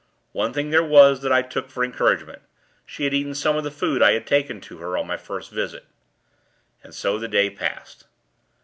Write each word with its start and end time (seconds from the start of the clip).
One 0.31 0.51
thing 0.51 0.71
there 0.71 0.83
was 0.83 1.21
that 1.21 1.31
I 1.31 1.43
took 1.43 1.69
for 1.69 1.83
encouragement: 1.83 2.41
she 2.87 3.03
had 3.03 3.13
eaten 3.13 3.35
some 3.35 3.55
of 3.55 3.63
the 3.63 3.69
food 3.69 4.01
I 4.01 4.13
had 4.13 4.25
taken 4.25 4.59
to 4.61 4.79
her, 4.79 4.97
on 4.97 5.05
my 5.05 5.15
first 5.15 5.51
visit. 5.51 5.85
And 6.83 6.91
so 6.91 7.19
the 7.19 7.27
day 7.27 7.51
passed. 7.51 8.05